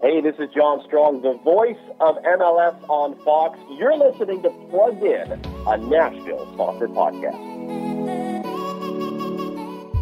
[0.00, 3.58] Hey, this is John Strong, the voice of MLS on Fox.
[3.76, 5.32] You're listening to Plugged In,
[5.66, 7.34] a Nashville soccer podcast.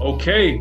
[0.03, 0.59] Okay,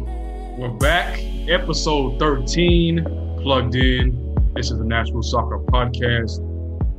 [0.57, 1.19] we're back.
[1.49, 3.03] Episode 13,
[3.41, 4.53] Plugged In.
[4.55, 6.39] This is the Nashville Soccer Podcast.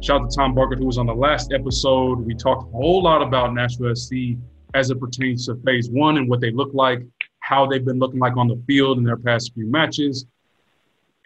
[0.05, 2.19] Shout out to Tom Barker, who was on the last episode.
[2.19, 4.37] We talked a whole lot about Nashville SC
[4.75, 7.01] as it pertains to phase one and what they look like,
[7.39, 10.27] how they've been looking like on the field in their past few matches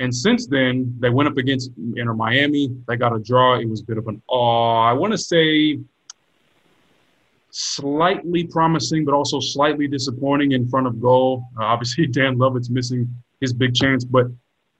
[0.01, 2.75] and since then, they went up against Inter Miami.
[2.89, 3.59] They got a draw.
[3.59, 5.79] It was a bit of an, uh, I want to say,
[7.51, 11.45] slightly promising, but also slightly disappointing in front of goal.
[11.61, 14.27] Uh, obviously, Dan Lovitz missing his big chance, but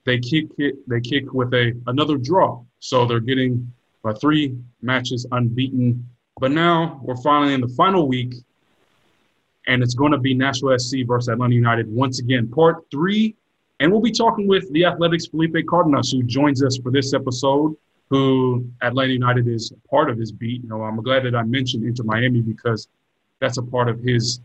[0.07, 0.75] they kick it.
[0.89, 3.71] They kick with a another draw, so they're getting
[4.03, 6.09] uh, three matches unbeaten.
[6.39, 8.33] But now we're finally in the final week,
[9.67, 13.35] and it's going to be Nashville SC versus Atlanta United once again, part three
[13.81, 17.75] and we'll be talking with the Athletics Felipe Cardenas, who joins us for this episode,
[18.11, 20.61] who Atlanta United is part of his beat.
[20.61, 22.87] You know, I'm glad that I mentioned Inter Miami because
[23.39, 24.39] that's a part of his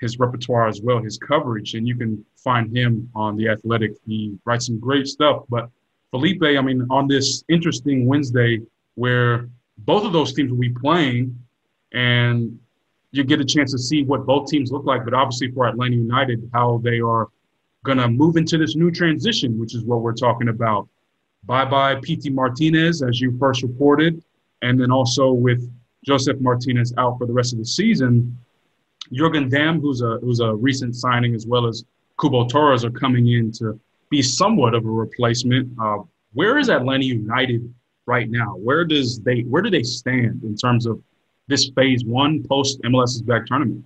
[0.00, 3.92] his repertoire as well, his coverage, and you can find him on the Athletic.
[4.06, 5.44] He writes some great stuff.
[5.50, 5.68] But
[6.10, 8.62] Felipe, I mean, on this interesting Wednesday
[8.94, 11.38] where both of those teams will be playing,
[11.92, 12.58] and
[13.12, 15.04] you get a chance to see what both teams look like.
[15.04, 17.28] But obviously, for Atlanta United, how they are
[17.84, 20.88] going to move into this new transition, which is what we're talking about.
[21.44, 24.22] Bye bye, Pity Martinez, as you first reported,
[24.62, 25.70] and then also with
[26.04, 28.36] Josef Martinez out for the rest of the season.
[29.12, 31.84] Jurgen Damm, who's a who's a recent signing, as well as
[32.18, 35.70] Cubo Torres, are coming in to be somewhat of a replacement.
[35.80, 35.98] Uh,
[36.34, 37.72] where is Atlanta United
[38.06, 38.54] right now?
[38.56, 41.02] Where does they where do they stand in terms of
[41.48, 43.84] this phase one post MLS's back tournament?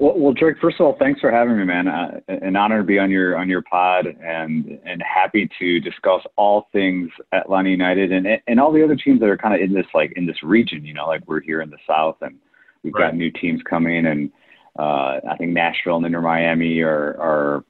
[0.00, 0.58] Well, well, Drake.
[0.60, 1.88] First of all, thanks for having me, man.
[1.88, 6.22] Uh, an honor to be on your on your pod, and and happy to discuss
[6.36, 9.74] all things Atlanta United and and all the other teams that are kind of in
[9.74, 10.84] this like in this region.
[10.84, 12.36] You know, like we're here in the South, and
[12.84, 13.10] we've right.
[13.10, 14.30] got new teams coming, and
[14.78, 17.64] uh, I think Nashville and Inter Miami are are.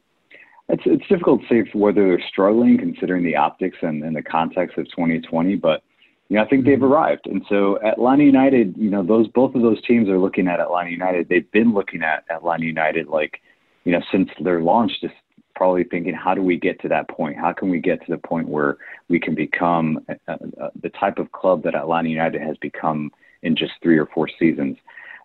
[0.68, 4.76] It's it's difficult to say whether they're struggling considering the optics and, and the context
[4.76, 5.82] of 2020, but
[6.28, 7.26] you know, I think they've arrived.
[7.26, 10.90] And so Atlanta United, you know, those both of those teams are looking at Atlanta
[10.90, 11.28] United.
[11.28, 13.40] They've been looking at Atlanta United like,
[13.84, 15.14] you know, since their launch, just
[15.56, 17.36] probably thinking, how do we get to that point?
[17.36, 18.76] How can we get to the point where
[19.08, 23.10] we can become uh, uh, the type of club that Atlanta United has become
[23.42, 24.76] in just three or four seasons?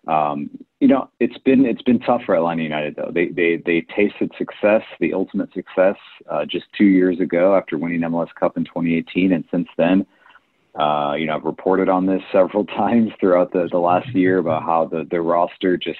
[0.08, 0.50] Um,
[0.80, 3.10] you know, it's been it's been tough for Atlanta United though.
[3.12, 5.96] They they they tasted success, the ultimate success,
[6.30, 10.06] uh, just two years ago after winning MLS Cup in 2018, and since then
[10.78, 14.62] uh, you know, I've reported on this several times throughout the, the last year about
[14.62, 15.98] how the, the roster just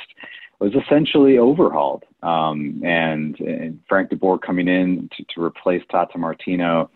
[0.61, 2.05] was essentially overhauled.
[2.23, 6.91] Um, and, and Frank de Boer coming in to, to replace Tata Martino.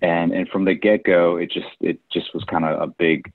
[0.00, 3.32] And, and from the get go, it just, it just was kind of a big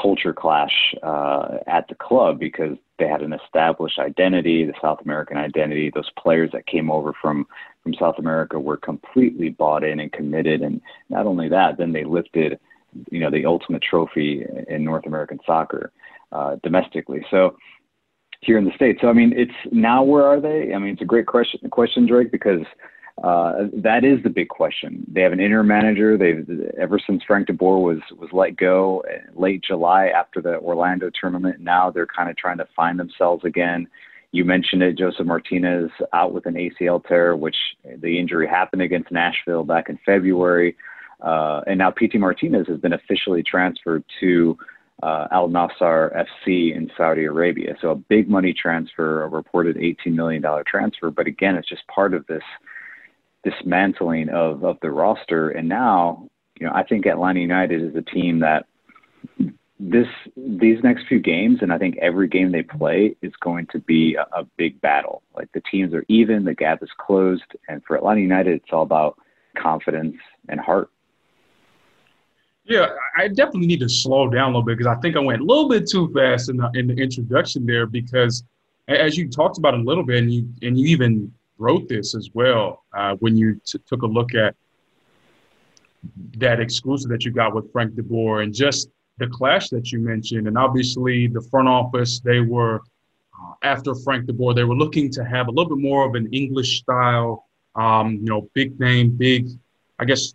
[0.00, 5.36] culture clash uh, at the club because they had an established identity, the South American
[5.36, 5.90] identity.
[5.92, 7.46] Those players that came over from,
[7.82, 10.60] from South America were completely bought in and committed.
[10.60, 12.60] And not only that, then they lifted
[13.10, 15.92] you know the ultimate trophy in North American soccer
[16.32, 17.24] uh, domestically.
[17.30, 17.56] So
[18.40, 19.00] here in the states.
[19.00, 20.72] So I mean, it's now where are they?
[20.74, 22.64] I mean, it's a great question, question Drake, because
[23.22, 25.04] uh, that is the big question.
[25.12, 26.16] They have an interim manager.
[26.16, 29.02] They've ever since Frank de Boer was was let go
[29.34, 31.60] late July after the Orlando tournament.
[31.60, 33.88] Now they're kind of trying to find themselves again.
[34.30, 37.56] You mentioned it, Josef Martinez out with an ACL tear, which
[37.96, 40.76] the injury happened against Nashville back in February.
[41.20, 44.56] Uh, and now Pity Martinez has been officially transferred to
[45.02, 47.74] uh, Al Nassr FC in Saudi Arabia.
[47.80, 51.10] So a big money transfer, a reported $18 million transfer.
[51.10, 52.42] But again, it's just part of this
[53.44, 55.50] dismantling of, of the roster.
[55.50, 56.28] And now,
[56.58, 58.66] you know, I think Atlanta United is a team that
[59.80, 63.78] this these next few games, and I think every game they play is going to
[63.78, 65.22] be a, a big battle.
[65.36, 68.82] Like the teams are even, the gap is closed, and for Atlanta United, it's all
[68.82, 69.18] about
[69.56, 70.16] confidence
[70.48, 70.90] and heart.
[72.68, 75.40] Yeah, I definitely need to slow down a little bit because I think I went
[75.40, 78.44] a little bit too fast in the, in the introduction there because
[78.88, 82.28] as you talked about a little bit and you and you even wrote this as
[82.34, 84.54] well uh, when you t- took a look at
[86.36, 89.98] that exclusive that you got with Frank de Boer and just the clash that you
[89.98, 92.82] mentioned and obviously the front office they were
[93.42, 96.14] uh, after Frank de Boer they were looking to have a little bit more of
[96.14, 99.48] an English style um, you know big name big
[99.98, 100.34] I guess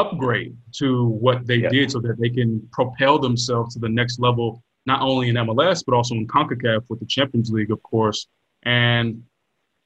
[0.00, 1.68] upgrade to what they yeah.
[1.68, 5.82] did so that they can propel themselves to the next level, not only in MLS,
[5.86, 8.26] but also in CONCACAF with the Champions League, of course.
[8.62, 9.22] And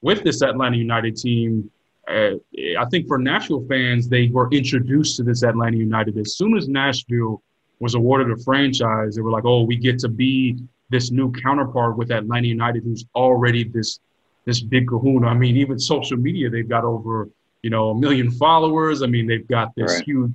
[0.01, 1.69] with this Atlanta United team,
[2.07, 2.35] uh,
[2.79, 6.67] I think for Nashville fans, they were introduced to this Atlanta United as soon as
[6.67, 7.41] Nashville
[7.79, 9.15] was awarded a franchise.
[9.15, 10.57] They were like, "Oh, we get to be
[10.89, 13.99] this new counterpart with Atlanta United, who's already this
[14.45, 17.29] this big Kahuna." I mean, even social media, they've got over
[17.65, 19.01] you know a million followers.
[19.01, 20.05] I mean, they've got this right.
[20.05, 20.31] huge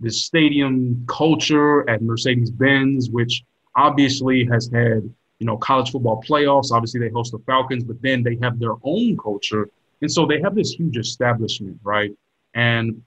[0.00, 3.44] this stadium culture at Mercedes Benz, which
[3.76, 5.02] obviously has had
[5.40, 6.70] you know college football playoffs.
[6.72, 9.68] Obviously, they host the Falcons, but then they have their own culture
[10.04, 12.12] and so they have this huge establishment, right?
[12.54, 13.02] And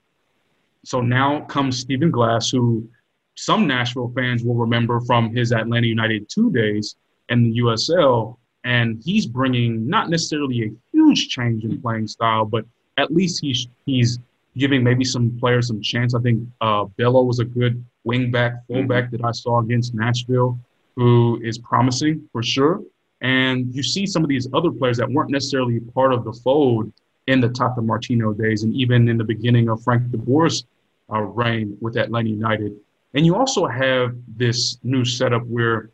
[0.83, 2.89] so now comes Stephen Glass, who
[3.35, 6.95] some Nashville fans will remember from his Atlanta United two days
[7.30, 8.38] in the USL.
[8.63, 12.65] And he's bringing not necessarily a huge change in playing style, but
[12.97, 14.19] at least he's he's
[14.57, 16.15] giving maybe some players some chance.
[16.15, 19.17] I think uh, Bello was a good wingback, fullback mm-hmm.
[19.17, 20.59] that I saw against Nashville,
[20.95, 22.81] who is promising for sure.
[23.21, 26.91] And you see some of these other players that weren't necessarily part of the fold
[27.27, 30.65] in the Tata Martino days and even in the beginning of Frank de Boer's
[31.11, 32.75] uh, reign with Atlanta United.
[33.13, 35.89] And you also have this new setup where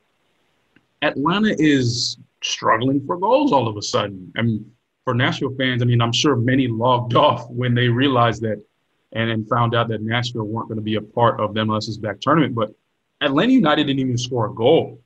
[1.01, 4.31] Atlanta is struggling for goals all of a sudden.
[4.35, 4.69] And
[5.03, 8.63] for Nashville fans, I mean, I'm sure many logged off when they realized that
[9.11, 11.97] and then found out that Nashville weren't going to be a part of the MLS's
[11.97, 12.55] back tournament.
[12.55, 12.73] But
[13.21, 14.99] Atlanta United didn't even score a goal.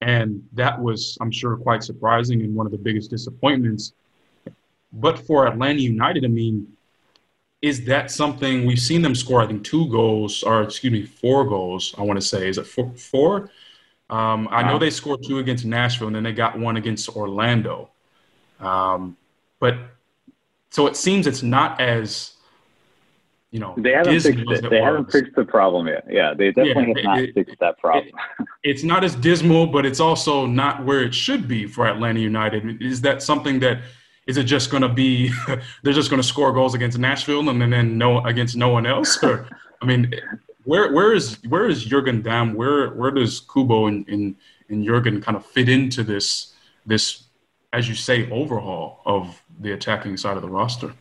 [0.00, 3.92] And that was, I'm sure, quite surprising and one of the biggest disappointments.
[4.92, 6.66] But for Atlanta United, I mean,
[7.62, 9.40] is that something we've seen them score?
[9.40, 11.94] I think two goals, or excuse me, four goals.
[11.96, 12.92] I want to say is it four?
[12.96, 13.50] four?
[14.10, 17.90] Um, I know they scored two against Nashville, and then they got one against Orlando.
[18.60, 19.16] Um,
[19.62, 19.76] but
[20.70, 22.32] so it seems it's not as
[23.52, 24.62] you know, they haven't fixed it.
[24.62, 24.84] They was.
[24.84, 26.04] haven't fixed the problem yet.
[26.08, 28.08] Yeah, they definitely yeah, have not it, fixed that problem.
[28.40, 32.18] It, it's not as dismal, but it's also not where it should be for Atlanta
[32.18, 32.82] United.
[32.82, 33.82] Is that something that
[34.26, 35.30] is it just going to be?
[35.84, 39.22] they're just going to score goals against Nashville and then no against no one else?
[39.22, 39.46] Or
[39.80, 40.12] I mean,
[40.64, 42.54] where where is where is Jurgen Damm?
[42.54, 44.34] Where where does Cubo and, and
[44.70, 46.54] and Jurgen kind of fit into this
[46.84, 47.24] this
[47.72, 50.92] as you say overhaul of the attacking side of the roster?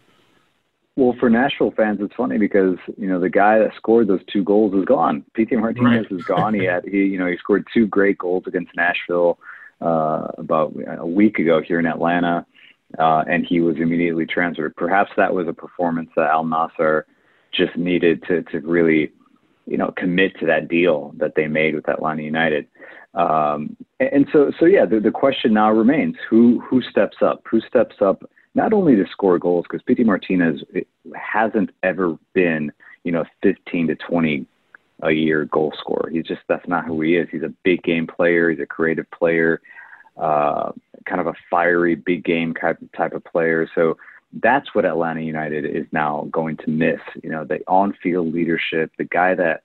[0.98, 4.44] Well, for Nashville fans, it's funny because you know the guy that scored those two
[4.44, 5.24] goals is gone.
[5.34, 6.20] Pity Martinez right.
[6.20, 6.54] is gone.
[6.54, 9.40] He had he you know he scored two great goals against Nashville
[9.80, 12.46] uh, about a week ago here in Atlanta,
[13.00, 14.76] uh, and he was immediately transferred.
[14.76, 17.04] Perhaps that was a performance that Al Nassr
[17.54, 19.12] just needed to to really
[19.66, 22.68] you know commit to that deal that they made with Atlanta United.
[23.14, 27.44] Um, and so so yeah, the, the question now remains: who who steps up?
[27.50, 28.30] Who steps up?
[28.54, 30.62] Not only to score goals, because Pity Martinez
[31.16, 32.72] hasn't ever been,
[33.04, 34.46] you know, 15 to 20
[35.04, 36.10] a year goal scorer.
[36.10, 37.28] He's just that's not who he is.
[37.32, 38.50] He's a big game player.
[38.50, 39.62] He's a creative player,
[40.18, 40.72] uh,
[41.06, 43.68] kind of a fiery big game type type of player.
[43.74, 43.98] So
[44.42, 47.00] that's what Atlanta United is now going to miss.
[47.24, 49.64] You know, the on-field leadership, the guy that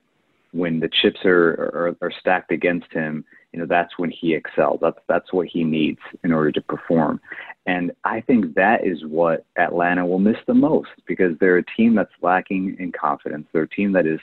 [0.52, 4.78] when the chips are, are, are stacked against him, you know that's when he excels.
[4.80, 7.20] That's that's what he needs in order to perform.
[7.66, 11.94] And I think that is what Atlanta will miss the most because they're a team
[11.94, 13.48] that's lacking in confidence.
[13.52, 14.20] They're a team that is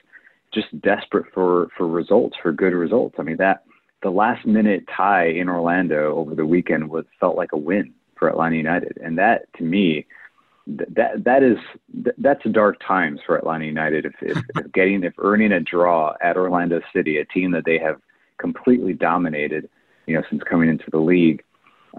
[0.54, 3.16] just desperate for for results, for good results.
[3.19, 3.63] I mean that
[4.01, 8.30] the last minute tie in Orlando over the weekend was felt like a win for
[8.30, 10.06] Atlanta United, and that to me
[10.68, 11.57] that that is
[12.18, 14.06] that's dark times for Atlanta United.
[14.06, 17.78] If, if, if getting if earning a draw at Orlando City, a team that they
[17.80, 18.00] have
[18.38, 19.69] completely dominated,
[20.06, 21.44] you know, since coming into the league.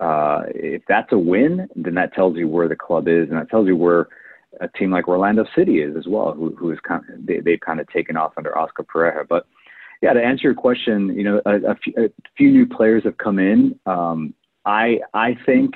[0.01, 3.49] Uh, if that's a win, then that tells you where the club is, and that
[3.49, 4.09] tells you where
[4.61, 7.61] a team like Orlando City is as well, who who is kind of, they, they've
[7.61, 9.27] kind of taken off under Oscar Pareja.
[9.29, 9.47] But
[10.03, 13.17] yeah, to answer your question, you know, a, a, few, a few new players have
[13.19, 13.79] come in.
[13.87, 14.35] Um,
[14.65, 15.75] I I think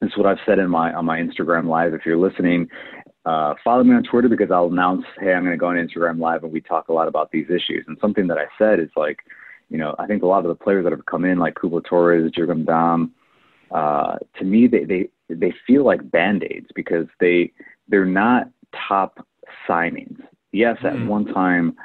[0.00, 1.94] this is what I've said in my on my Instagram live.
[1.94, 2.68] If you're listening,
[3.24, 6.18] uh, follow me on Twitter because I'll announce, hey, I'm going to go on Instagram
[6.18, 7.84] live and we talk a lot about these issues.
[7.88, 9.18] And something that I said is like,
[9.70, 11.82] you know, I think a lot of the players that have come in, like Cubo
[11.84, 13.12] Torres, Jurgen Damm,
[13.70, 17.52] uh, to me, they, they, they feel like band-aids because they,
[17.88, 18.48] they're not
[18.88, 19.26] top
[19.68, 20.20] signings.
[20.52, 20.86] Yes, mm.
[20.86, 21.08] at hmm.
[21.08, 21.76] one time,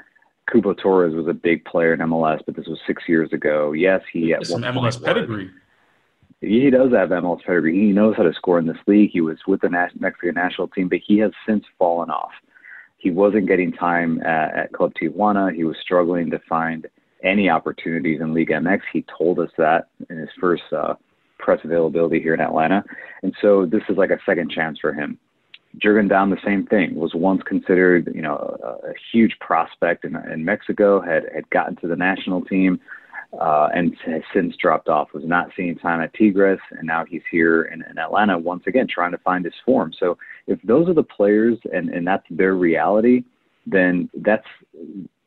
[0.49, 3.71] Cubo Torres was a big player in MLS, but this was six years ago.
[3.71, 5.49] Yes, he at one MLS pedigree.
[6.41, 7.73] He does have MLS pedigree.
[7.73, 9.11] He knows how to score in this league.
[9.11, 12.31] He was with the Mexican national team, but he has since fallen off.
[12.97, 15.53] He wasn't getting time at, at Club Tijuana.
[15.53, 16.87] He was struggling to find
[17.23, 18.81] any opportunities in Liga MX.
[18.91, 20.95] He told us that in his first uh,
[21.39, 22.83] press availability here in Atlanta.
[23.23, 25.17] And so this is like a second chance for him.
[25.77, 30.15] Jurgen Damm, the same thing, was once considered, you know, a, a huge prospect in,
[30.31, 32.79] in Mexico, had, had gotten to the national team,
[33.39, 35.13] uh, and has since dropped off.
[35.13, 38.87] Was not seeing time at Tigres, and now he's here in, in Atlanta once again
[38.87, 39.93] trying to find his form.
[39.99, 40.17] So
[40.47, 43.23] if those are the players and, and that's their reality,
[43.71, 44.47] then that's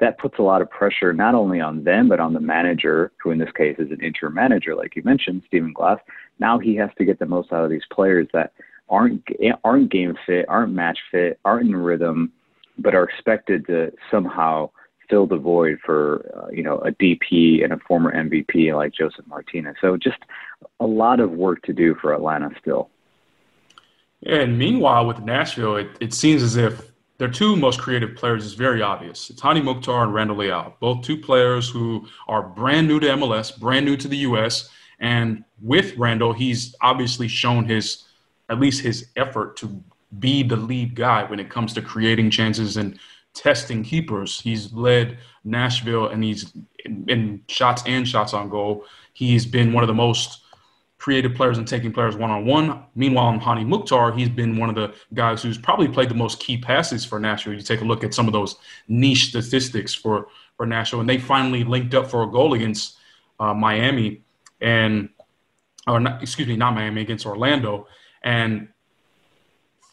[0.00, 3.30] that puts a lot of pressure not only on them but on the manager, who
[3.30, 5.98] in this case is an interim manager, like you mentioned, Stephen Glass.
[6.38, 8.52] Now he has to get the most out of these players that
[8.88, 9.24] aren't
[9.64, 12.32] aren't game fit, aren't match fit, aren't in rhythm,
[12.78, 14.70] but are expected to somehow
[15.08, 19.26] fill the void for uh, you know a DP and a former MVP like Josef
[19.26, 19.76] Martinez.
[19.80, 20.18] So just
[20.80, 22.90] a lot of work to do for Atlanta still.
[24.24, 26.91] And meanwhile, with Nashville, it, it seems as if
[27.22, 29.30] their two most creative players is very obvious.
[29.30, 33.56] It's Hany Mukhtar and Randall Leal, both two players who are brand new to MLS,
[33.56, 34.70] brand new to the U.S.
[34.98, 38.06] And with Randall, he's obviously shown his,
[38.48, 39.80] at least his effort to
[40.18, 42.98] be the lead guy when it comes to creating chances and
[43.34, 44.40] testing keepers.
[44.40, 46.52] He's led Nashville and he's
[46.84, 48.84] in, in shots and shots on goal.
[49.12, 50.41] He's been one of the most
[51.02, 52.80] creative players and taking players one on one.
[52.94, 56.38] Meanwhile, in Hany Mukhtar, he's been one of the guys who's probably played the most
[56.38, 57.54] key passes for Nashville.
[57.54, 58.54] You take a look at some of those
[58.86, 62.98] niche statistics for for Nashville, and they finally linked up for a goal against
[63.40, 64.22] uh, Miami,
[64.60, 65.08] and
[65.88, 67.88] or not, excuse me, not Miami against Orlando,
[68.22, 68.68] and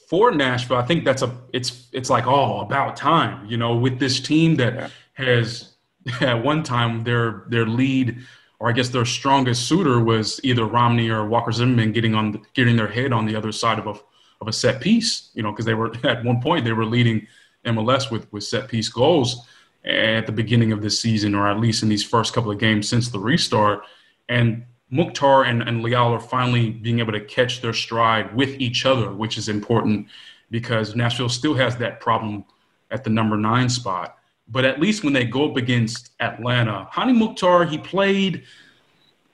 [0.09, 3.97] for Nashville, I think that's a it's it's like oh about time, you know, with
[3.97, 5.73] this team that has
[6.21, 8.19] at one time their their lead
[8.59, 12.41] or I guess their strongest suitor was either Romney or Walker Zimmerman getting on the,
[12.53, 13.99] getting their head on the other side of a
[14.41, 17.27] of a set piece, you know, because they were at one point they were leading
[17.65, 19.47] MLS with with set piece goals
[19.85, 22.87] at the beginning of this season, or at least in these first couple of games
[22.87, 23.83] since the restart.
[24.27, 28.85] And Mukhtar and, and Leal are finally being able to catch their stride with each
[28.85, 30.07] other, which is important
[30.51, 32.43] because Nashville still has that problem
[32.91, 34.17] at the number nine spot.
[34.51, 38.43] But at least when they go up against Atlanta, Hany Mukhtar, he played.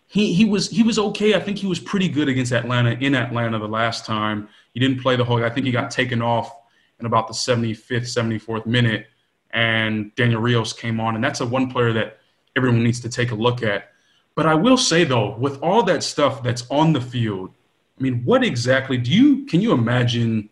[0.08, 1.34] He, he was he was okay.
[1.34, 4.50] I think he was pretty good against Atlanta in Atlanta the last time.
[4.74, 5.44] He didn't play the whole.
[5.44, 6.54] I think he got taken off
[7.00, 9.08] in about the 75th, 74th minute,
[9.52, 12.20] and Daniel Rios came on, and that's a one player that
[12.56, 13.92] everyone needs to take a look at.
[14.36, 17.52] But I will say though, with all that stuff that's on the field,
[17.98, 20.50] I mean, what exactly do you can you imagine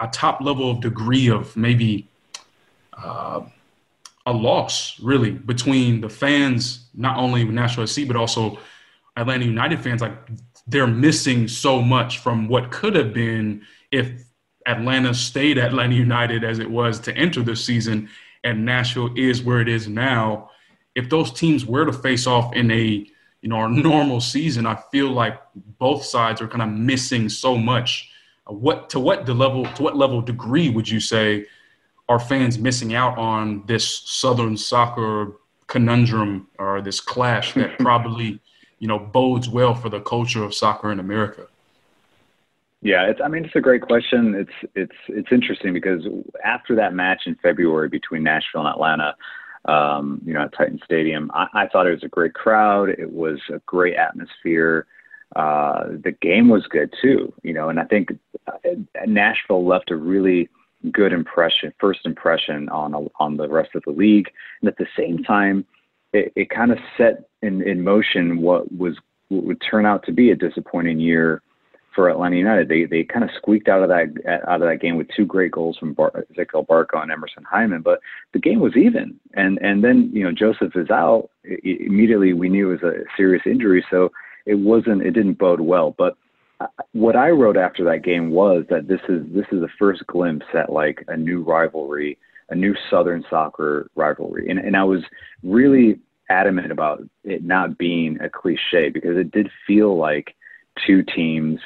[0.00, 2.08] a top level of degree of maybe
[2.94, 3.42] uh,
[4.26, 8.58] a loss really between the fans, not only Nashville SC, but also
[9.16, 10.00] Atlanta United fans.
[10.00, 10.16] Like
[10.66, 14.24] they're missing so much from what could have been if
[14.66, 18.08] Atlanta stayed Atlanta United as it was to enter the season,
[18.44, 20.50] and Nashville is where it is now.
[20.94, 23.06] If those teams were to face off in a
[23.40, 25.40] you know our normal season, I feel like
[25.78, 28.10] both sides are kind of missing so much.
[28.46, 31.46] What to what the level to what level degree would you say
[32.10, 35.32] are fans missing out on this Southern soccer
[35.68, 38.40] conundrum or this clash that probably,
[38.80, 41.46] you know, bodes well for the culture of soccer in America?
[42.82, 44.34] Yeah, it's, I mean, it's a great question.
[44.34, 46.02] It's it's it's interesting because
[46.44, 49.14] after that match in February between Nashville and Atlanta,
[49.66, 52.88] um, you know, at Titan Stadium, I, I thought it was a great crowd.
[52.88, 54.86] It was a great atmosphere.
[55.36, 58.56] Uh, the game was good too, you know, and I think uh,
[59.06, 60.48] Nashville left a really
[60.92, 65.22] good impression, first impression on on the rest of the league, and at the same
[65.22, 65.64] time,
[66.12, 68.96] it, it kind of set in, in motion what was
[69.28, 71.42] what would turn out to be a disappointing year
[71.94, 72.68] for Atlanta United.
[72.68, 75.52] They they kind of squeaked out of that out of that game with two great
[75.52, 78.00] goals from Bar- Ezequiel Barco and Emerson Hyndman, but
[78.32, 79.18] the game was even.
[79.34, 81.30] And and then you know Josef is out.
[81.44, 84.10] It, immediately we knew it was a serious injury, so
[84.46, 85.94] it wasn't it didn't bode well.
[85.96, 86.16] But
[86.92, 90.46] what I wrote after that game was that this is this is the first glimpse
[90.54, 92.18] at like a new rivalry,
[92.50, 95.02] a new Southern soccer rivalry, and and I was
[95.42, 100.36] really adamant about it not being a cliche because it did feel like
[100.86, 101.60] two teams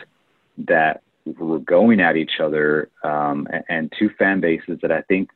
[0.56, 1.02] that
[1.38, 5.30] were going at each other um, and, and two fan bases that I think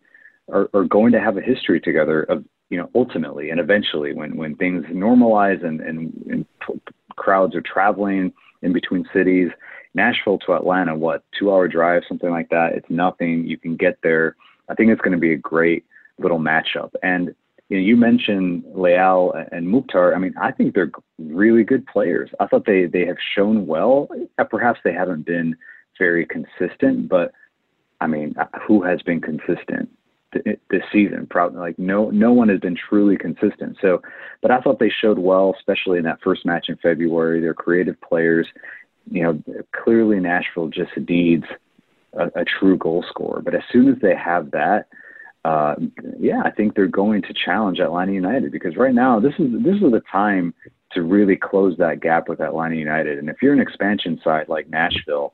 [0.50, 4.36] are, are going to have a history together of you know ultimately and eventually when
[4.36, 6.80] when things normalize and and, and
[7.16, 9.50] crowds are traveling in between cities.
[9.94, 12.74] Nashville to Atlanta, what, two hour drive, something like that.
[12.74, 13.46] It's nothing.
[13.46, 14.36] You can get there.
[14.68, 15.84] I think it's going to be a great
[16.18, 16.90] little matchup.
[17.02, 17.34] And
[17.68, 20.14] you know, you mentioned Leal and Mukhtar.
[20.14, 22.30] I mean, I think they're really good players.
[22.40, 24.08] I thought they they have shown well.
[24.38, 25.56] Uh, perhaps they haven't been
[25.98, 27.32] very consistent, but
[28.00, 29.90] I mean, uh, who has been consistent
[30.32, 31.26] this season?
[31.30, 33.76] Probably like no no one has been truly consistent.
[33.80, 34.02] So,
[34.42, 37.40] but I thought they showed well, especially in that first match in February.
[37.40, 38.46] They're creative players
[39.10, 39.42] you know,
[39.72, 41.44] clearly Nashville just needs
[42.14, 43.40] a, a true goal scorer.
[43.42, 44.86] But as soon as they have that,
[45.44, 45.76] uh,
[46.18, 49.76] yeah, I think they're going to challenge Atlanta United because right now this is this
[49.76, 50.52] is the time
[50.92, 53.18] to really close that gap with Atlanta United.
[53.18, 55.32] And if you're an expansion side like Nashville,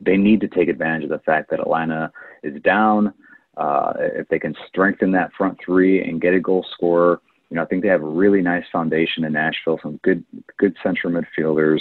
[0.00, 2.10] they need to take advantage of the fact that Atlanta
[2.42, 3.12] is down.
[3.56, 7.62] Uh, if they can strengthen that front three and get a goal scorer, you know,
[7.62, 10.24] I think they have a really nice foundation in Nashville, some good
[10.58, 11.80] good central midfielders.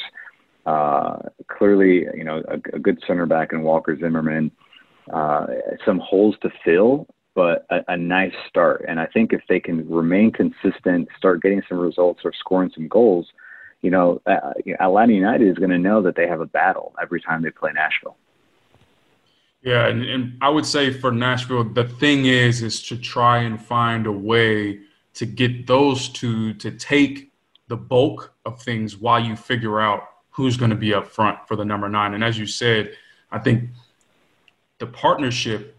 [0.65, 4.51] Uh, clearly, you know, a, a, good center back in Walker Zimmerman.
[5.11, 5.47] Uh,
[5.83, 8.85] some holes to fill, but a, a, nice start.
[8.87, 12.87] And I think if they can remain consistent, start getting some results or scoring some
[12.87, 13.27] goals,
[13.81, 17.21] you know, uh, Atlanta United is going to know that they have a battle every
[17.21, 18.17] time they play Nashville.
[19.63, 23.61] Yeah, and, and I would say for Nashville, the thing is, is to try and
[23.61, 24.79] find a way
[25.13, 27.31] to get those two to take
[27.67, 31.55] the bulk of things while you figure out who's going to be up front for
[31.55, 32.13] the number nine.
[32.13, 32.93] And as you said,
[33.31, 33.69] I think
[34.79, 35.77] the partnership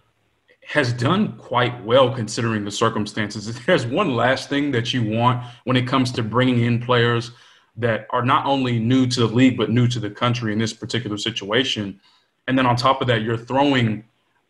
[0.65, 3.59] has done quite well considering the circumstances.
[3.67, 7.33] There's one last thing that you want when it comes to bringing in players
[7.77, 10.73] that are not only new to the league, but new to the country in this
[10.73, 12.01] particular situation.
[12.47, 14.05] And then on top of that, you're throwing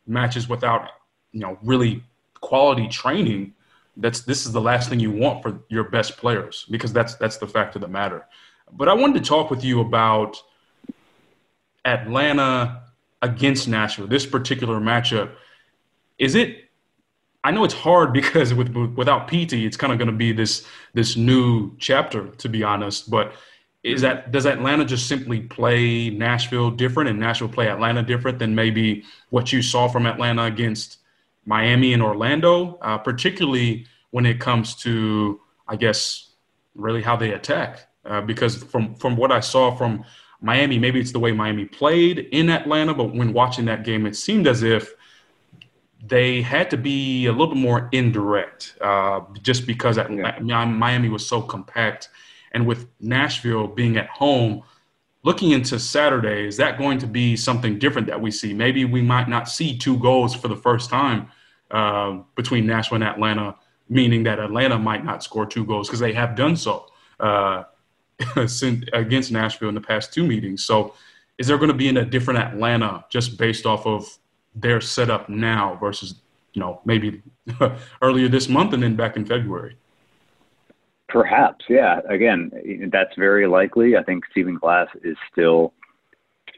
[0.06, 0.88] matches without,
[1.32, 2.02] you know, really
[2.40, 3.54] quality training.
[3.96, 7.36] That's this is the last thing you want for your best players because that's that's
[7.36, 8.26] the fact of the matter.
[8.72, 10.42] But I wanted to talk with you about
[11.84, 12.82] Atlanta
[13.20, 15.32] against Nashville, this particular matchup.
[16.18, 16.70] Is it?
[17.44, 20.66] I know it's hard because with without Pity, it's kind of going to be this
[20.94, 23.10] this new chapter, to be honest.
[23.10, 23.34] But
[23.82, 28.54] is that does Atlanta just simply play Nashville different and Nashville play Atlanta different than
[28.54, 30.98] maybe what you saw from Atlanta against
[31.46, 36.30] Miami and Orlando, uh, particularly when it comes to, I guess,
[36.74, 37.88] really how they attack?
[38.04, 40.04] Uh, because from from what I saw from
[40.40, 44.16] Miami, maybe it's the way Miami played in Atlanta, but when watching that game, it
[44.16, 44.94] seemed as if
[46.04, 50.64] they had to be a little bit more indirect, uh, just because yeah.
[50.64, 52.08] Miami was so compact,
[52.52, 54.62] and with Nashville being at home.
[55.24, 58.52] Looking into Saturday, is that going to be something different that we see?
[58.52, 61.28] Maybe we might not see two goals for the first time
[61.70, 63.54] uh, between Nashville and Atlanta,
[63.88, 66.86] meaning that Atlanta might not score two goals because they have done so.
[67.20, 67.64] Uh,
[68.92, 70.64] against Nashville in the past two meetings.
[70.64, 70.94] So,
[71.38, 74.06] is there going to be in a different Atlanta just based off of
[74.54, 76.16] their setup now versus,
[76.52, 77.22] you know, maybe
[78.02, 79.76] earlier this month and then back in February?
[81.12, 82.00] Perhaps, yeah.
[82.08, 82.50] Again,
[82.90, 83.98] that's very likely.
[83.98, 85.74] I think Stephen Glass is still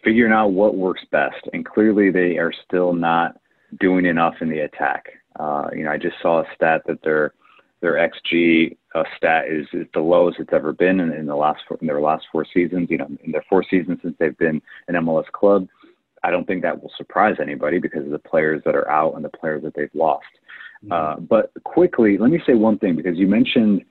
[0.05, 3.37] figuring out what works best, and clearly they are still not
[3.81, 5.07] doing enough in the attack.
[5.41, 7.35] Uh, you know, I just saw a stat that they're
[7.81, 11.61] their xG uh, stat is, is the lowest it's ever been in, in the last
[11.69, 12.89] four, in their last four seasons.
[12.89, 15.67] You know, in their four seasons since they've been an MLS club,
[16.23, 19.25] I don't think that will surprise anybody because of the players that are out and
[19.25, 20.25] the players that they've lost.
[20.85, 20.93] Mm-hmm.
[20.93, 23.85] Uh, but quickly, let me say one thing because you mentioned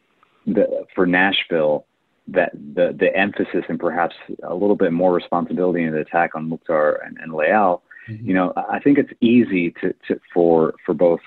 [0.46, 1.86] the, for Nashville
[2.28, 6.48] that the the emphasis and perhaps a little bit more responsibility in the attack on
[6.48, 7.84] Mukhtar and, and Leal.
[8.10, 8.28] Mm-hmm.
[8.28, 11.20] You know, I think it's easy to, to for for both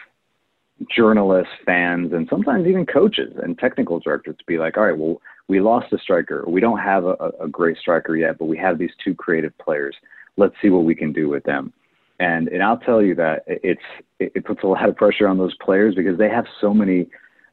[0.94, 5.20] journalists, fans, and sometimes even coaches and technical directors to be like, all right, well,
[5.48, 6.44] we lost a striker.
[6.46, 9.96] We don't have a, a great striker yet, but we have these two creative players.
[10.36, 11.72] Let's see what we can do with them.
[12.18, 13.80] And and I'll tell you that it's
[14.18, 17.08] it puts a lot of pressure on those players because they have so many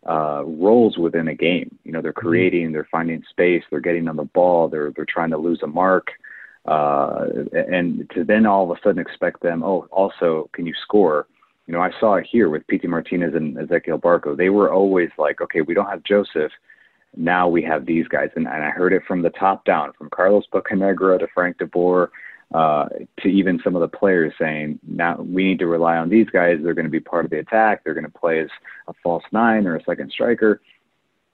[0.08, 1.78] uh, roles within a game.
[1.84, 2.28] You know, they're mm-hmm.
[2.28, 5.68] creating, they're finding space, they're getting on the ball, they're they're trying to lose a
[5.68, 6.12] mark,
[6.66, 11.28] uh, and to then all of a sudden expect them, oh, also can you score?
[11.68, 14.36] you know, I saw it here with Pity Martinez and Ezequiel Barco.
[14.36, 16.52] They were always like, okay, we don't have Josef.
[17.16, 18.30] Now we have these guys.
[18.36, 21.66] And, and I heard it from the top down, from Carlos Bocanegra to Frank de
[21.66, 22.12] Boer,
[22.54, 22.88] uh,
[23.20, 26.60] to even some of the players saying, now we need to rely on these guys.
[26.62, 27.84] They're going to be part of the attack.
[27.84, 28.50] They're going to play as
[28.88, 30.62] a false nine or a second striker.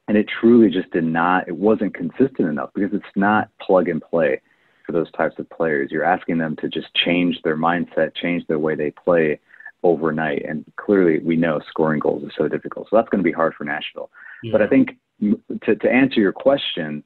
[0.07, 4.01] And it truly just did not, it wasn't consistent enough because it's not plug and
[4.01, 4.41] play
[4.85, 5.91] for those types of players.
[5.91, 9.39] You're asking them to just change their mindset, change the way they play
[9.83, 10.43] overnight.
[10.47, 12.87] And clearly, we know scoring goals is so difficult.
[12.89, 14.09] So that's going to be hard for Nashville.
[14.41, 14.53] Yeah.
[14.53, 14.97] But I think
[15.65, 17.03] to, to answer your question,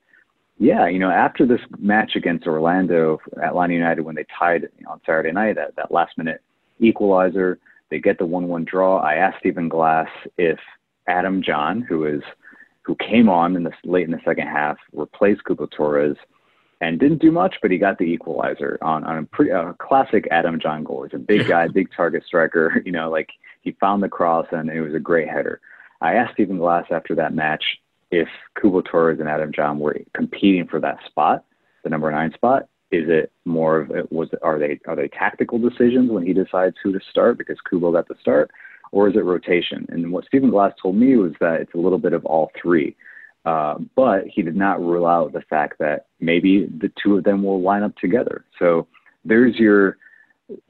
[0.58, 5.32] yeah, you know, after this match against Orlando, Atlanta United, when they tied on Saturday
[5.32, 6.42] night, that, that last minute
[6.80, 9.00] equalizer, they get the 1 1 draw.
[9.00, 10.60] I asked Stephen Glass if
[11.08, 12.22] Adam Jahn, who is
[12.84, 16.18] who came on in the late in the second half, replaced Cubo Torres
[16.82, 20.28] and didn't do much, but he got the equalizer on on a pretty uh, classic
[20.32, 21.04] Adam Jahn goal.
[21.04, 22.82] He's a big guy, big target striker.
[22.86, 23.30] You know, like
[23.62, 25.62] he found the cross and it was a great header.
[26.02, 27.63] I asked Stephen Glass after that match
[28.13, 31.45] if Cubo Torres and Adam Jahn were competing for that spot,
[31.84, 32.67] the number nine spot.
[32.91, 36.76] Is it more of it was are they are they tactical decisions when he decides
[36.84, 38.52] who to start because Cubo got the start,
[38.91, 39.88] or is it rotation?
[39.89, 42.95] And what Stephen Glass told me was that it's a little bit of all three.
[43.45, 47.43] Uh, but he did not rule out the fact that maybe the two of them
[47.43, 48.45] will line up together.
[48.60, 48.88] So
[49.26, 49.97] there's your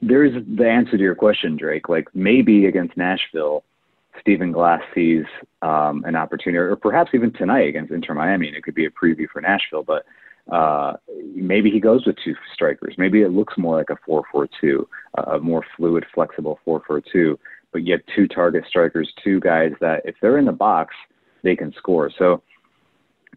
[0.00, 1.90] there's the answer to your question, Drake.
[1.90, 3.64] Like maybe against Nashville,
[4.20, 5.24] Stephen Glass sees
[5.62, 8.90] um, an opportunity, or perhaps even tonight against Inter Miami, and it could be a
[8.90, 9.82] preview for Nashville.
[9.82, 10.04] But
[10.52, 10.94] uh,
[11.34, 12.94] maybe he goes with two strikers.
[12.98, 14.84] Maybe it looks more like a 4-4-2,
[15.26, 17.36] a more fluid, flexible 4-4-2.
[17.72, 20.94] But yet two target strikers, two guys that if they're in the box,
[21.42, 22.10] they can score.
[22.18, 22.42] So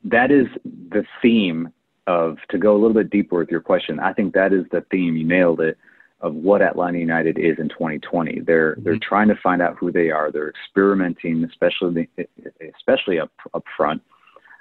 [0.04, 1.74] that is the theme
[2.06, 4.00] of to go a little bit deeper with your question.
[4.00, 5.18] I think that is the theme.
[5.18, 5.78] You nailed it
[6.22, 8.42] of what Atlanta United is in 2020.
[8.42, 8.84] They're mm-hmm.
[8.84, 10.32] they're trying to find out who they are.
[10.32, 12.10] They're experimenting, especially
[12.78, 14.02] especially up up front.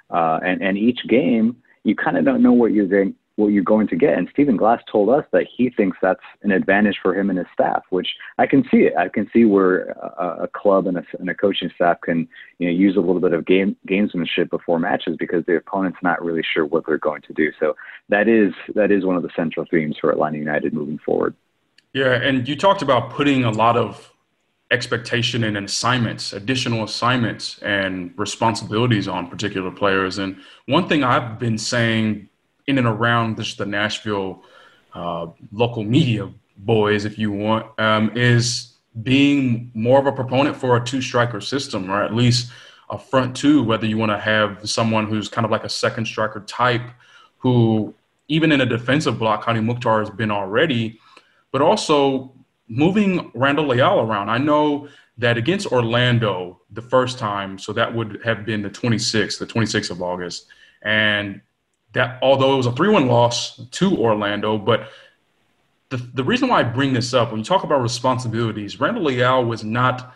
[0.09, 3.63] Uh, and and each game, you kind of don't know what you're going what you're
[3.63, 4.17] going to get.
[4.17, 7.47] And Stephen Glass told us that he thinks that's an advantage for him and his
[7.53, 8.07] staff, which
[8.39, 8.93] I can see it.
[8.97, 12.67] I can see where a, a club and a, and a, coaching staff can you
[12.67, 16.43] know use a little bit of game gamesmanship before matches because the opponent's not really
[16.53, 17.51] sure what they're going to do.
[17.59, 17.75] So
[18.09, 21.35] that is that is one of the central themes for Atlanta United moving forward.
[21.97, 24.13] Yeah, and you talked about putting a lot of
[24.69, 30.19] expectation and assignments, additional assignments and responsibilities on particular players.
[30.19, 32.29] And one thing I've been saying
[32.67, 34.43] in and around this, the Nashville
[34.93, 40.77] uh, local media boys, if you want, um, is being more of a proponent for
[40.77, 42.51] a two striker system, or at least
[42.91, 46.05] a front two, whether you want to have someone who's kind of like a second
[46.05, 46.91] striker type
[47.39, 47.95] who,
[48.27, 50.99] even in a defensive block, Hany Mukhtar has been already
[51.51, 52.33] but also
[52.67, 54.29] moving Randall Leal around.
[54.29, 59.39] I know that against Orlando the first time, so that would have been the 26th,
[59.39, 60.47] the 26th of August,
[60.81, 61.41] and
[61.93, 64.89] that although it was a 3-1 loss to Orlando, but
[65.89, 69.45] the, the reason why I bring this up when you talk about responsibilities, Randall Leal
[69.45, 70.13] was not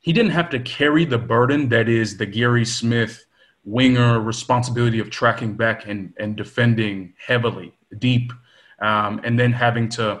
[0.00, 3.26] he didn't have to carry the burden that is the Gary Smith
[3.64, 8.32] winger responsibility of tracking back and, and defending heavily, deep,
[8.80, 10.20] um, and then having to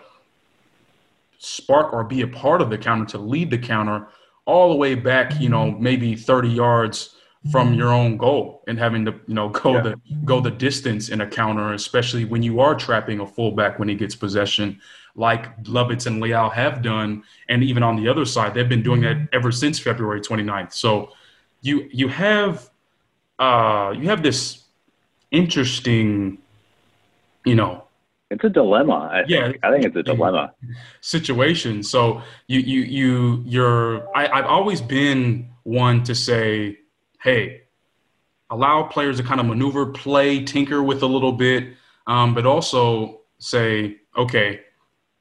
[1.38, 4.08] spark or be a part of the counter to lead the counter
[4.44, 5.82] all the way back, you know, mm-hmm.
[5.82, 7.14] maybe 30 yards
[7.52, 7.78] from mm-hmm.
[7.78, 9.82] your own goal and having to, you know, go yeah.
[9.82, 13.88] the go the distance in a counter, especially when you are trapping a fullback when
[13.88, 14.80] he gets possession,
[15.14, 17.22] like Lovitz and Leal have done.
[17.48, 19.36] And even on the other side, they've been doing that mm-hmm.
[19.36, 20.72] ever since February 29th.
[20.72, 21.12] So
[21.60, 22.70] you you have
[23.38, 24.64] uh you have this
[25.30, 26.38] interesting,
[27.44, 27.84] you know,
[28.30, 29.08] it's a dilemma.
[29.12, 29.64] I yeah, think.
[29.64, 30.54] I think it's a dilemma
[31.00, 31.82] situation.
[31.82, 34.16] So you you you you're.
[34.16, 36.78] I, I've always been one to say,
[37.22, 37.62] hey,
[38.50, 41.74] allow players to kind of maneuver, play, tinker with a little bit,
[42.06, 44.60] um, but also say, okay,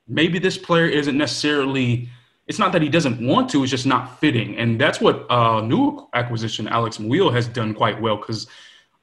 [0.07, 2.09] maybe this player isn't necessarily.
[2.47, 5.61] It's not that he doesn't want to; it's just not fitting, and that's what uh,
[5.61, 8.17] new acquisition Alex Muyl has done quite well.
[8.17, 8.47] Because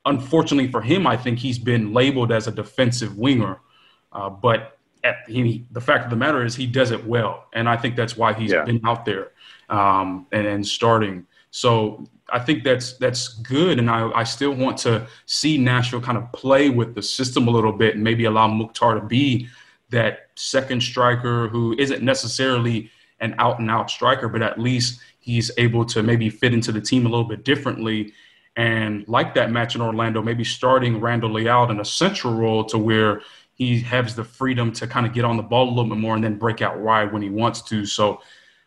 [0.04, 3.60] unfortunately for him, I think he's been labeled as a defensive winger.
[4.14, 7.68] Uh, but at, he, the fact of the matter is he does it well, and
[7.68, 8.64] I think that's why he's yeah.
[8.64, 9.32] been out there
[9.68, 11.26] um, and, and starting.
[11.50, 16.16] So I think that's that's good, and I, I still want to see Nashville kind
[16.16, 19.48] of play with the system a little bit, and maybe allow Mukhtar to be
[19.90, 25.50] that second striker who isn't necessarily an out and out striker, but at least he's
[25.58, 28.12] able to maybe fit into the team a little bit differently.
[28.56, 32.78] And like that match in Orlando, maybe starting Randall Leal in a central role to
[32.78, 33.22] where
[33.54, 36.14] he has the freedom to kind of get on the ball a little bit more
[36.14, 37.86] and then break out wide when he wants to.
[37.86, 38.20] So,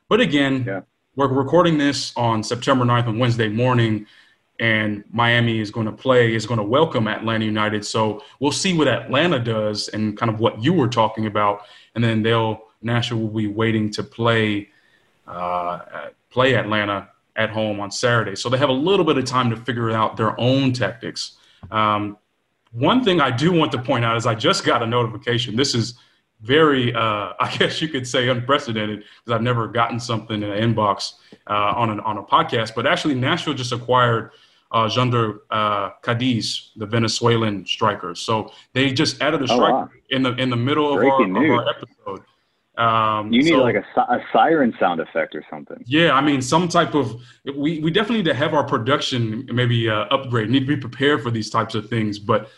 [0.07, 0.81] but again, yeah.
[1.15, 4.05] we're recording this on September 9th on Wednesday morning,
[4.59, 7.85] and Miami is going to play, is going to welcome Atlanta United.
[7.85, 11.63] So we'll see what Atlanta does and kind of what you were talking about.
[11.93, 14.69] And then they'll, Nashville will be waiting to play,
[15.27, 18.35] uh, play Atlanta at home on Saturday.
[18.35, 21.37] So they have a little bit of time to figure out their own tactics.
[21.69, 22.17] Um,
[22.71, 25.55] one thing I do want to point out is I just got a notification.
[25.55, 25.95] This is
[26.41, 30.73] very, uh, I guess you could say, unprecedented because I've never gotten something in an
[30.75, 31.13] inbox
[31.49, 32.75] uh, on an, on a podcast.
[32.75, 34.31] But actually, Nashville just acquired
[34.71, 38.15] uh, Jhonder uh, Cadiz, the Venezuelan striker.
[38.15, 39.89] So they just added a oh, striker wow.
[40.09, 42.23] in the in the middle of our, of our, episode.
[42.77, 45.83] Um, you need so, like a, a siren sound effect or something.
[45.85, 47.21] Yeah, I mean, some type of.
[47.43, 50.49] We, we definitely need to have our production maybe uh, upgrade.
[50.49, 52.19] Need to be prepared for these types of things.
[52.19, 52.49] But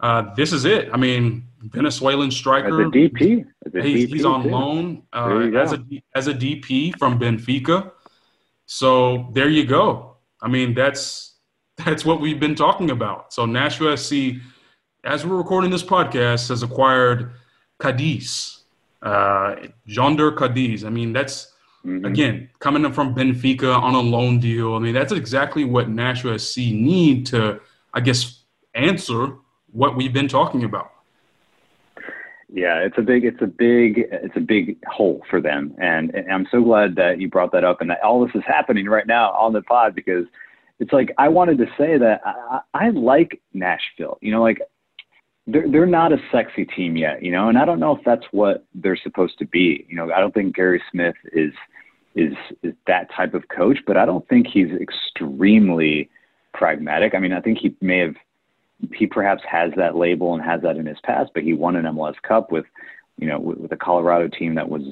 [0.00, 0.88] uh, this is it.
[0.92, 2.80] I mean, Venezuelan striker.
[2.80, 3.44] As a DP.
[3.66, 4.50] As a he's, DP he's, on too.
[4.50, 7.92] loan uh, as a as a DP from Benfica.
[8.66, 10.16] So there you go.
[10.40, 11.36] I mean, that's
[11.84, 13.32] that's what we've been talking about.
[13.32, 14.40] So Nashville SC,
[15.04, 17.32] as we're recording this podcast, has acquired
[17.80, 18.57] Cadiz,
[19.02, 19.56] uh,
[19.86, 20.84] Jhonder Cadiz.
[20.84, 21.52] I mean, that's
[21.84, 22.04] mm-hmm.
[22.04, 26.38] again, coming in from Benfica on a loan deal, I mean, that's exactly what Nashville
[26.38, 27.60] SC need to,
[27.94, 28.42] I guess,
[28.74, 29.36] answer
[29.72, 30.90] what we've been talking about.
[32.50, 36.32] Yeah, it's a big, it's a big, it's a big hole for them, and, and
[36.32, 39.06] I'm so glad that you brought that up, and that all this is happening right
[39.06, 40.24] now on the pod because
[40.78, 44.16] it's like I wanted to say that I, I like Nashville.
[44.22, 44.62] You know, like
[45.48, 48.26] they're they're not a sexy team yet, you know, and I don't know if that's
[48.32, 49.86] what they're supposed to be.
[49.88, 51.52] You know, I don't think Gary Smith is
[52.14, 56.10] is is that type of coach, but I don't think he's extremely
[56.52, 57.14] pragmatic.
[57.14, 58.14] I mean, I think he may have
[58.92, 61.84] he perhaps has that label and has that in his past, but he won an
[61.86, 62.66] MLS Cup with,
[63.16, 64.82] you know, with, with a Colorado team that was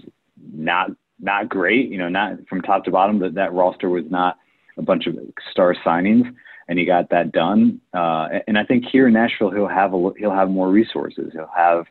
[0.53, 0.90] not
[1.21, 1.90] not great.
[1.90, 3.19] You know, not from top to bottom.
[3.19, 4.38] That that roster was not
[4.79, 5.16] a bunch of
[5.51, 6.35] star signings,
[6.68, 7.81] and he got that done.
[7.94, 11.31] Uh, and I think here in Nashville, he'll have a he'll have more resources.
[11.33, 11.87] He'll have,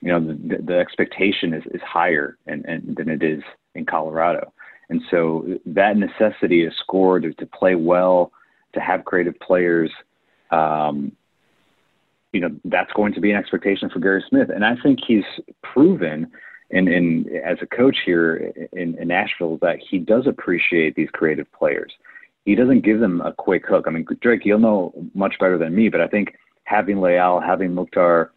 [0.00, 3.42] you know, the, the expectation is, is higher and, and than it is
[3.74, 4.52] in Colorado.
[4.90, 8.32] And so that necessity to score, to, to play well,
[8.74, 9.90] to have creative players,
[10.50, 11.12] um,
[12.32, 14.50] you know, that's going to be an expectation for Gary Smith.
[14.50, 15.24] And I think he's
[15.62, 16.30] proven
[16.70, 21.50] in, in as a coach here in, in Nashville that he does appreciate these creative
[21.52, 21.92] players.
[22.44, 23.84] He doesn't give them a quick hook.
[23.86, 27.74] I mean, Drake, you'll know much better than me, but I think having Leal, having
[27.74, 28.32] Mukhtar,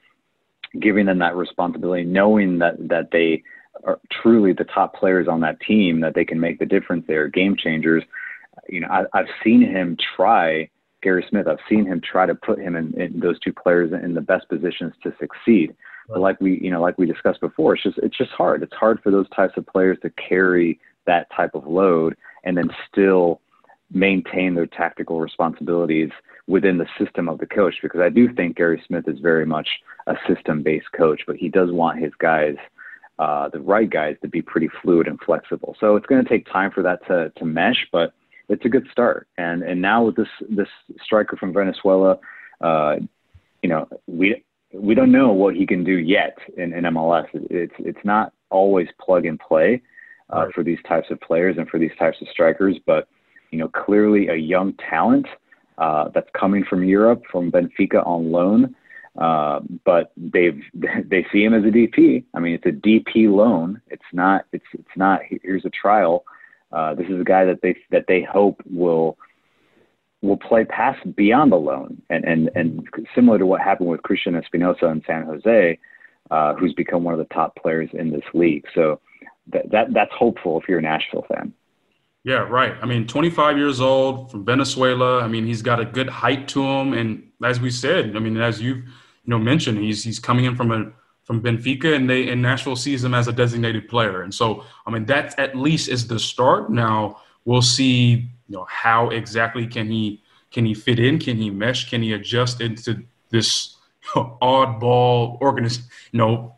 [0.79, 3.43] giving them that responsibility, knowing that that they
[3.83, 7.05] are truly the top players on that team, that they can make the difference.
[7.07, 8.03] They're game changers.
[8.69, 10.69] You know, I, I've seen him try
[11.03, 11.47] Gary Smith.
[11.47, 14.49] I've seen him try to put him in, in those two players in the best
[14.49, 15.75] positions to succeed.
[16.09, 18.63] But like we, you know, like we discussed before, it's just it's just hard.
[18.63, 22.69] It's hard for those types of players to carry that type of load and then
[22.91, 23.41] still
[23.91, 26.09] maintain their tactical responsibilities
[26.47, 27.75] within the system of the coach.
[27.81, 29.67] Because I do think Gary Smith is very much
[30.07, 32.55] a system-based coach, but he does want his guys,
[33.19, 35.75] uh, the right guys, to be pretty fluid and flexible.
[35.79, 38.13] So it's going to take time for that to to mesh, but
[38.49, 39.27] it's a good start.
[39.37, 40.69] And and now with this this
[41.03, 42.19] striker from Venezuela,
[42.61, 42.97] uh,
[43.61, 47.27] you know, we we don't know what he can do yet in, in MLS.
[47.33, 49.81] It's it's not always plug and play
[50.33, 50.53] uh, right.
[50.53, 53.07] for these types of players and for these types of strikers, but
[53.51, 55.27] you know, clearly a young talent
[55.77, 58.75] uh, that's coming from Europe, from Benfica on loan.
[59.17, 62.23] Uh, but they've they see him as a DP.
[62.33, 63.81] I mean, it's a DP loan.
[63.87, 64.45] It's not.
[64.51, 65.21] It's it's not.
[65.41, 66.23] Here's a trial.
[66.71, 69.17] Uh, this is a guy that they that they hope will
[70.21, 74.39] will play past beyond the loan, and and and similar to what happened with Cristian
[74.39, 75.79] Espinoza in San Jose,
[76.29, 78.65] uh, who's become one of the top players in this league.
[78.75, 78.99] So
[79.51, 81.53] that, that that's hopeful if you're a Nashville fan.
[82.27, 82.75] Yeah, right.
[82.81, 85.21] I mean, 25 years old from Venezuela.
[85.21, 88.35] I mean, he's got a good height to him, and as we said, I mean,
[88.35, 88.83] as you you
[89.27, 90.91] know mentioned, he's he's coming in from a
[91.23, 94.23] from Benfica, and they and Nashville sees him as a designated player.
[94.23, 96.69] And so, I mean, that at least is the start.
[96.69, 101.19] Now we'll see, you know, how exactly can he can he fit in?
[101.19, 101.89] Can he mesh?
[101.89, 103.77] Can he adjust into this
[104.15, 106.56] oddball organization, you know,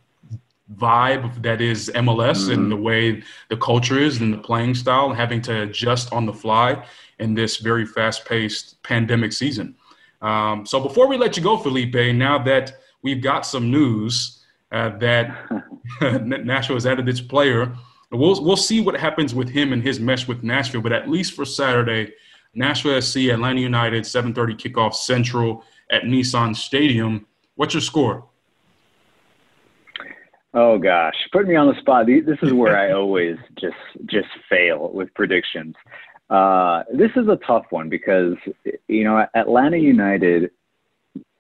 [0.76, 2.54] vibe that is MLS mm-hmm.
[2.54, 6.34] and the way the culture is and the playing style, having to adjust on the
[6.34, 6.86] fly
[7.20, 9.76] in this very fast-paced pandemic season.
[10.22, 14.98] Um, so before we let you go, Felipe, now that we've got some news uh,
[15.00, 15.50] that
[16.02, 17.76] Nashville has added its player.
[18.12, 20.82] We'll we'll see what happens with him and his mesh with Nashville.
[20.82, 22.14] But at least for Saturday,
[22.54, 27.26] Nashville SC, Atlanta United, 7:30 kickoff Central at Nissan Stadium.
[27.56, 28.29] What's your score?
[30.54, 32.08] Oh gosh, put me on the spot.
[32.08, 35.76] This is where I always just just fail with predictions.
[36.30, 38.36] Uh, this is a tough one because
[38.88, 40.52] you know Atlanta United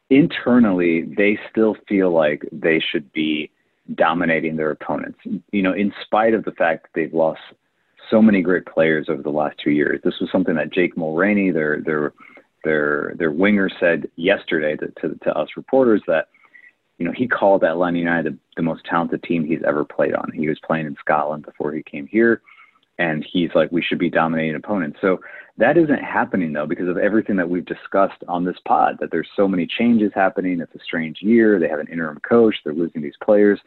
[0.09, 3.51] internally they still feel like they should be
[3.95, 5.19] dominating their opponents.
[5.51, 7.41] You know, in spite of the fact that they've lost
[8.09, 9.99] so many great players over the last two years.
[10.03, 12.13] This was something that Jake Mulraney, their their
[12.63, 16.27] their their winger, said yesterday to, to, to us reporters that
[16.99, 20.31] you know he called Atlanta United the, the most talented team he's ever played on.
[20.33, 22.41] He was playing in Scotland before he came here
[22.99, 24.99] and he's like, we should be dominating opponents.
[24.99, 25.21] So
[25.57, 28.97] that isn't happening though because of everything that we've discussed on this pod.
[28.99, 30.59] That there's so many changes happening.
[30.59, 31.59] It's a strange year.
[31.59, 32.55] They have an interim coach.
[32.63, 33.59] They're losing these players.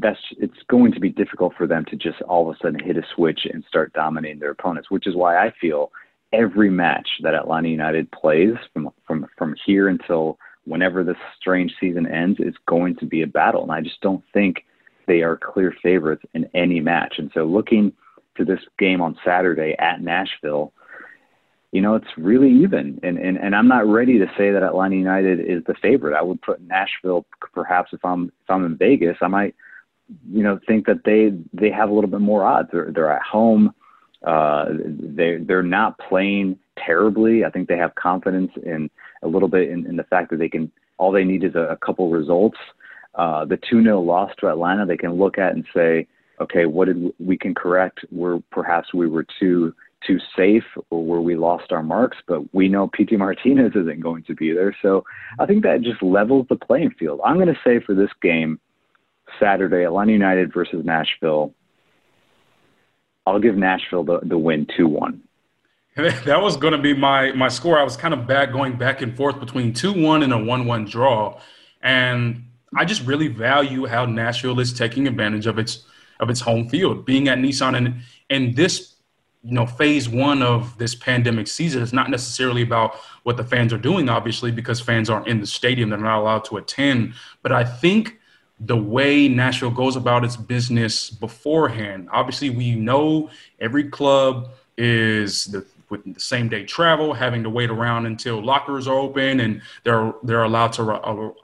[0.00, 2.96] That's it's going to be difficult for them to just all of a sudden hit
[2.96, 4.90] a switch and start dominating their opponents.
[4.90, 5.92] Which is why I feel
[6.32, 10.36] every match that Atlanta United plays from from from here until
[10.68, 13.62] whenever this strange season ends it's going to be a battle.
[13.62, 14.64] And I just don't think
[15.06, 17.14] they are clear favorites in any match.
[17.18, 17.92] And so looking
[18.36, 20.72] to this game on Saturday at Nashville,
[21.72, 23.00] you know, it's really even.
[23.02, 26.16] And, and, and I'm not ready to say that Atlanta United is the favorite.
[26.16, 29.54] I would put Nashville, perhaps if I'm, if I'm in Vegas, I might
[30.30, 32.68] you know, think that they they have a little bit more odds.
[32.72, 33.74] They're they're at home.
[34.24, 37.44] Uh, they they're not playing terribly.
[37.44, 38.90] I think they have confidence in
[39.22, 40.70] a little bit in, in the fact that they can.
[40.98, 42.58] All they need is a, a couple results.
[43.14, 46.06] Uh, the two 0 loss to Atlanta, they can look at and say,
[46.40, 48.00] okay, what did we can correct?
[48.10, 49.74] Where perhaps we were too
[50.06, 54.22] too safe or where we lost our marks, but we know Pity Martinez isn't going
[54.24, 54.74] to be there.
[54.80, 55.04] So
[55.40, 57.20] I think that just levels the playing field.
[57.24, 58.60] I'm going to say for this game,
[59.40, 61.52] Saturday, Atlanta United versus Nashville,
[63.26, 65.20] I'll give Nashville the, the win 2 1.
[66.24, 67.78] That was going to be my, my score.
[67.78, 70.66] I was kind of back going back and forth between 2 1 and a 1
[70.66, 71.40] 1 draw.
[71.82, 72.44] And
[72.76, 75.84] I just really value how Nashville is taking advantage of its
[76.20, 78.94] of its home field, being at Nissan and and this
[79.42, 83.72] you know phase one of this pandemic season is not necessarily about what the fans
[83.72, 87.52] are doing obviously because fans aren't in the stadium they're not allowed to attend but
[87.52, 88.18] i think
[88.58, 93.30] the way nashville goes about its business beforehand obviously we know
[93.60, 98.86] every club is the with the same day travel, having to wait around until lockers
[98.86, 100.82] are open and they're they're allowed to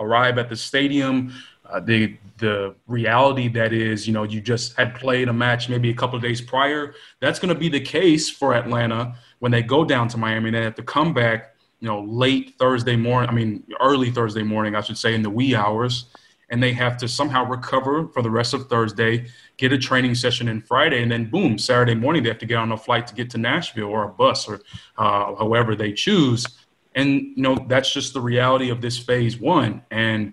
[0.01, 1.33] arrive at the stadium.
[1.65, 5.91] Uh, the the reality that is, you know, you just had played a match maybe
[5.91, 6.95] a couple of days prior.
[7.21, 10.49] That's going to be the case for Atlanta when they go down to Miami.
[10.49, 13.31] And they have to come back, you know, late Thursday morning.
[13.31, 16.07] I mean, early Thursday morning, I should say, in the wee hours,
[16.55, 20.47] and they have to somehow recover for the rest of Thursday, get a training session
[20.47, 23.15] in Friday, and then boom, Saturday morning they have to get on a flight to
[23.17, 24.61] get to Nashville or a bus or
[24.97, 26.47] uh, however they choose.
[26.95, 29.83] And you know, that's just the reality of this phase one.
[29.91, 30.33] And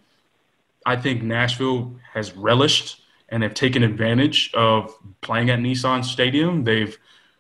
[0.86, 6.64] I think Nashville has relished and they've taken advantage of playing at Nissan Stadium.
[6.64, 6.96] They've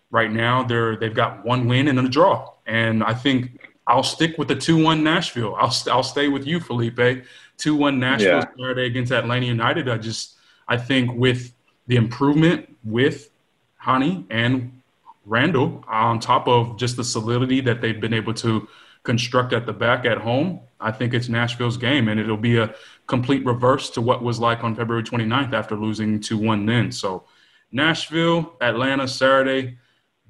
[0.10, 4.40] right now they're they've got one win and a draw, and I think I'll stick
[4.40, 5.54] with the two-one Nashville.
[5.54, 7.26] I'll I'll stay with you, Felipe.
[7.62, 8.46] Two-one Nashville yeah.
[8.58, 9.88] Saturday against Atlanta United.
[9.88, 11.54] I just I think with
[11.88, 13.30] the improvement with
[13.78, 14.82] Hany and
[15.26, 18.68] Randall on top of just the solidity that they've been able to
[19.04, 22.74] construct at the back at home, I think it's Nashville's game, and it'll be a
[23.08, 26.92] complete reverse to what was like on February 29th after losing 2 1 then.
[26.92, 27.26] So,
[27.72, 29.78] Nashville, Atlanta, Saturday.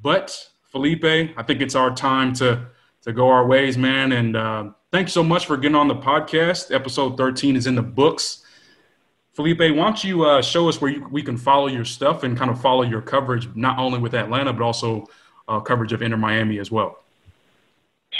[0.01, 2.67] But, Felipe, I think it's our time to,
[3.03, 4.11] to go our ways, man.
[4.11, 6.73] And uh, thanks so much for getting on the podcast.
[6.73, 8.43] Episode 13 is in the books.
[9.33, 12.37] Felipe, why don't you uh, show us where you, we can follow your stuff and
[12.37, 15.07] kind of follow your coverage, not only with Atlanta, but also
[15.47, 17.03] uh, coverage of Inter Miami as well?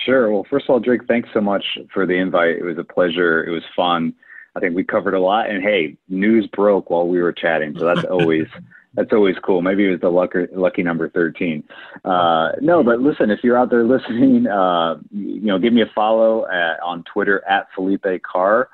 [0.05, 0.31] Sure.
[0.31, 2.55] Well, first of all, Drake, thanks so much for the invite.
[2.55, 3.43] It was a pleasure.
[3.43, 4.13] It was fun.
[4.55, 5.49] I think we covered a lot.
[5.49, 8.47] And hey, news broke while we were chatting, so that's always
[8.93, 9.61] that's always cool.
[9.61, 11.63] Maybe it was the lucky lucky number thirteen.
[12.03, 15.91] Uh, no, but listen, if you're out there listening, uh, you know, give me a
[15.95, 18.69] follow at, on Twitter at Felipe Carr.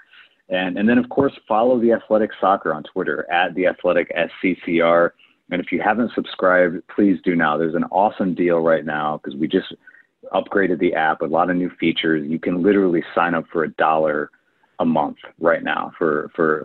[0.50, 5.12] And, and then, of course, follow the Athletic Soccer on Twitter at the Athletic SCCR.
[5.52, 7.58] And if you haven't subscribed, please do now.
[7.58, 9.74] There's an awesome deal right now because we just
[10.34, 12.26] upgraded the app, a lot of new features.
[12.30, 14.32] You can literally sign up for a dollar
[14.80, 16.62] a month right now for for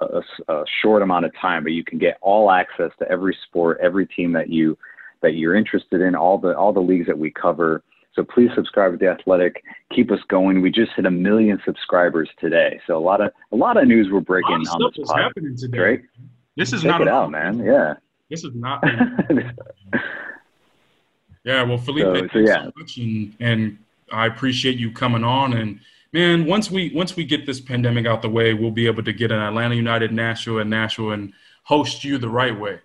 [0.00, 3.36] a, a, a, short amount of time, but you can get all access to every
[3.46, 4.76] sport, every team that you
[5.22, 7.82] that you're interested in, all the all the leagues that we cover.
[8.14, 9.62] So please subscribe to the Athletic.
[9.94, 10.62] Keep us going.
[10.62, 14.08] We just hit a million subscribers today, so a lot of a lot of news
[14.10, 15.20] we're breaking on stuff this is pod.
[15.20, 15.78] happening today.
[15.78, 16.02] Right?
[16.56, 17.58] This is Check not it out, man.
[17.64, 17.94] Yeah.
[18.28, 18.82] This is not.
[21.46, 22.64] Yeah, well, Felipe, so, thanks so, yeah.
[22.64, 23.78] so much, and, and
[24.10, 25.52] I appreciate you coming on.
[25.52, 25.78] And
[26.16, 29.12] man, once we once we get this pandemic out the way, we'll be able to
[29.12, 32.80] get an Atlanta United, Nashville, and Nashville, and host you the right way.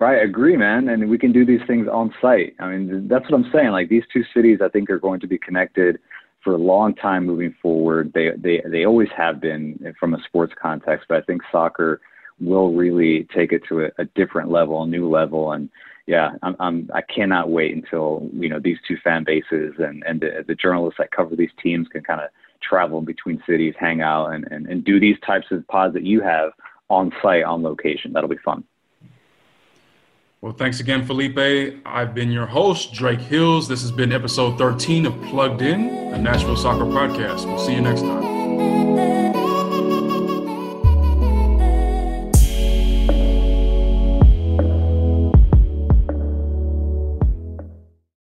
[0.00, 0.88] Right, agree, man.
[0.88, 2.54] And we can do these things on site.
[2.58, 3.70] I mean, that's what I'm saying.
[3.70, 5.98] Like these two cities, I think are going to be connected
[6.42, 8.10] for a long time moving forward.
[8.14, 12.00] They they they always have been from a sports context, but I think soccer
[12.40, 15.68] will really take it to a, a different level, a new level, and
[16.06, 20.20] yeah, I'm, I'm I cannot wait until you know these two fan bases and and
[20.20, 24.28] the, the journalists that cover these teams can kind of travel between cities, hang out,
[24.28, 26.52] and, and and do these types of pods that you have
[26.88, 28.12] on site on location.
[28.12, 28.64] That'll be fun.
[30.40, 31.80] Well, thanks again, Felipe.
[31.86, 33.68] I've been your host, Drake Hills.
[33.68, 37.46] This has been episode 13 of Plugged In, a Nashville Soccer Podcast.
[37.46, 38.41] We'll see you next time.